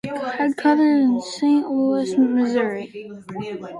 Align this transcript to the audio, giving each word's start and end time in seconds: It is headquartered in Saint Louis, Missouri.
It 0.03 0.13
is 0.15 0.33
headquartered 0.55 1.03
in 1.03 1.21
Saint 1.21 1.69
Louis, 1.69 2.17
Missouri. 2.17 3.13